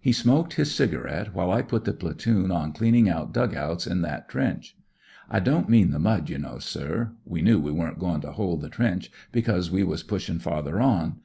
[0.00, 4.02] He smoked his cigarette, while I put the Platoon on cleaning out dug outs in
[4.02, 4.76] that trench.
[5.30, 7.12] I don't mean the mud, you know, sir.
[7.24, 11.20] We knew we weren't gom' to hold the trench, became we was pushin' farther on.